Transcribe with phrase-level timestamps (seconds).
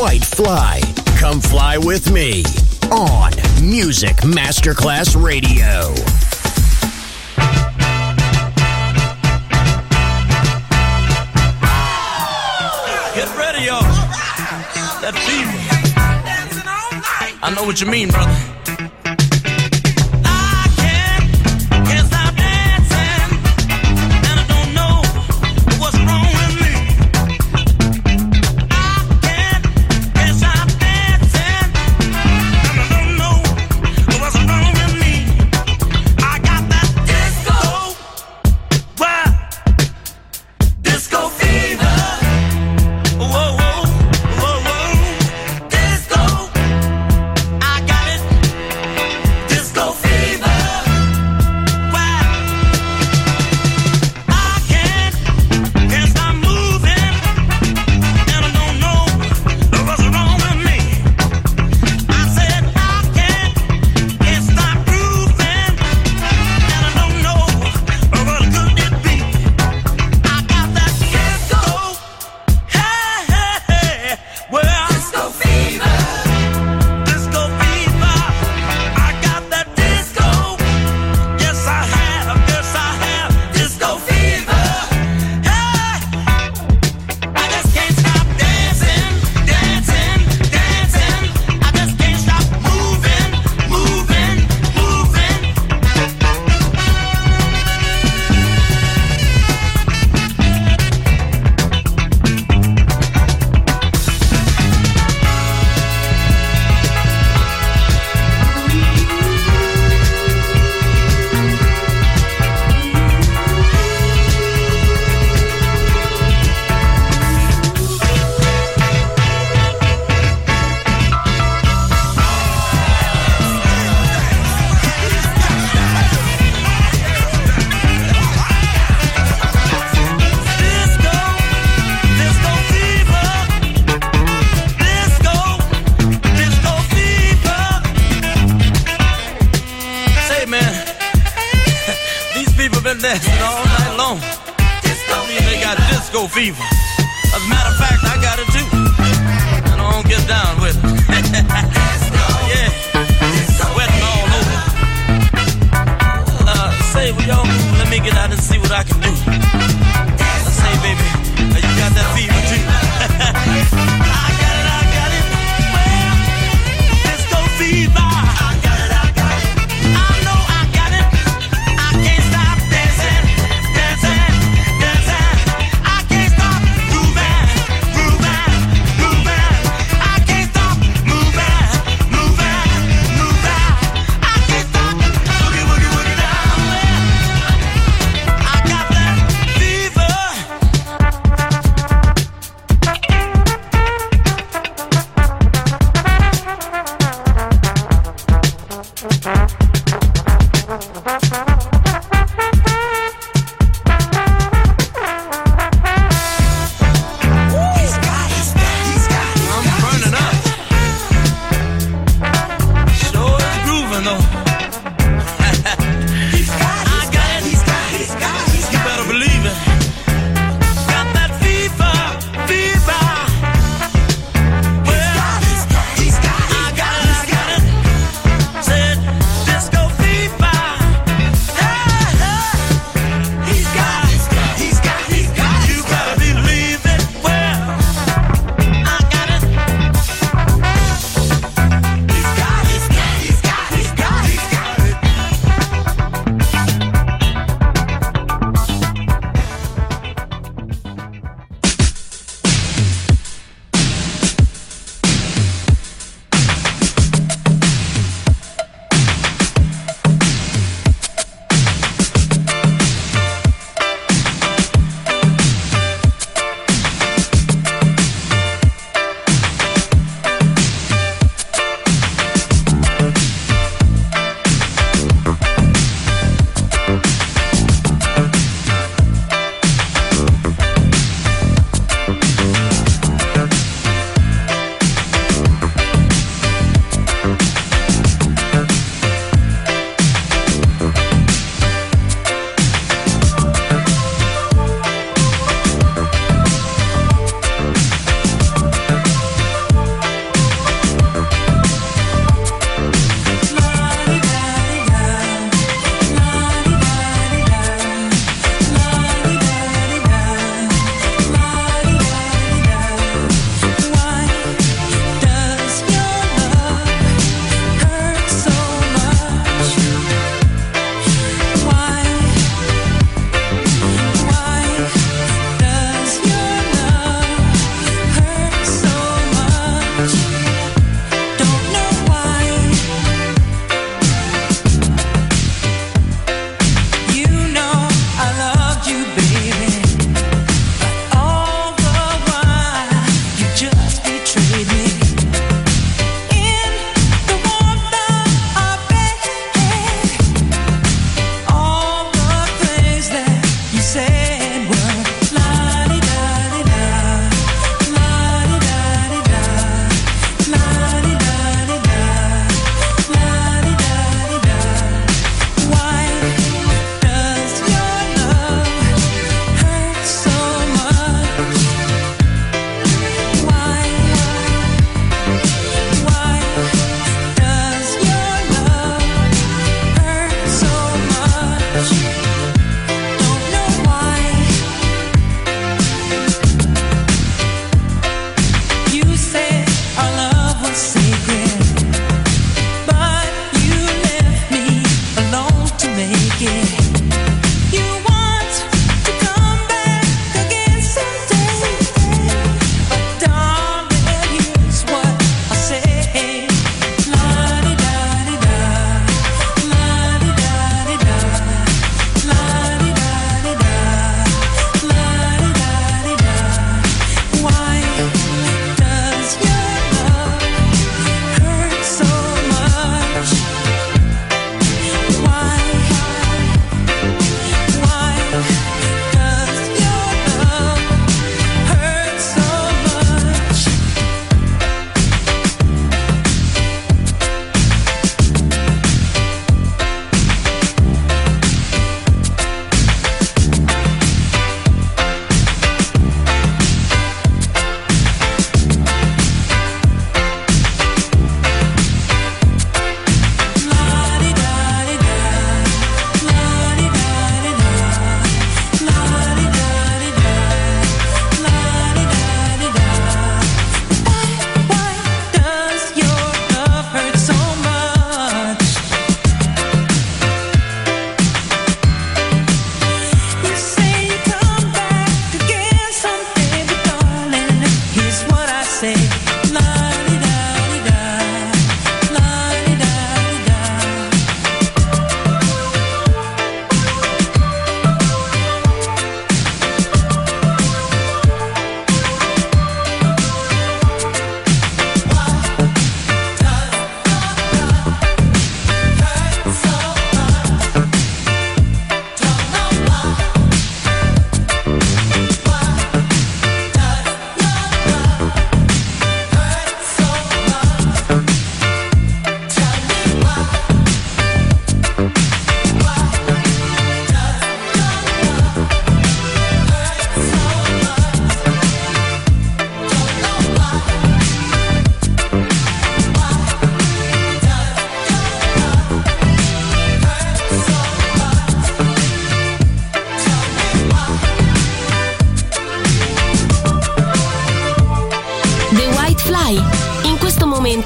[0.00, 0.80] white fly.
[1.18, 2.42] Come fly with me
[2.90, 3.32] on
[3.62, 5.92] Music Masterclass Radio.
[13.14, 13.82] Get ready, y'all.
[15.02, 15.46] That beat.
[17.42, 18.59] I know what you mean, brother.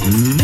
[0.00, 0.39] Mm-hmm.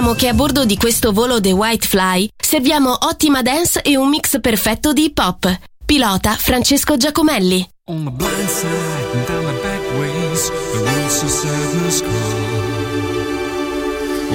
[0.00, 4.08] ricordiamo che a bordo di questo volo The White Fly serviamo ottima dance e un
[4.08, 5.58] mix perfetto di hip hop.
[5.84, 7.68] Pilota Francesco Giacomelli.
[7.88, 8.68] On the blind side
[9.12, 12.12] and down the back ways, the roots of sadness grow.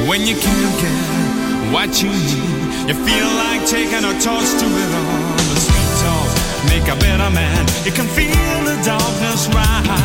[0.08, 4.94] When you can't get what you need, you feel like taking a toast to it
[4.94, 5.36] all.
[5.50, 6.30] The sweet talk,
[6.70, 10.05] make a better man, you can feel the darkness rise.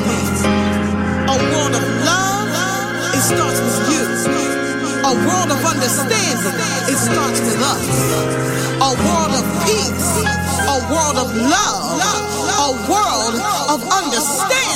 [0.00, 0.18] Me.
[1.28, 2.48] A world of love.
[3.16, 4.04] It starts with you.
[5.04, 6.54] A world of understanding.
[6.92, 7.84] It starts with us.
[8.80, 10.10] A world of peace.
[10.74, 12.00] A world of love.
[12.66, 13.36] A world
[13.72, 14.75] of understanding.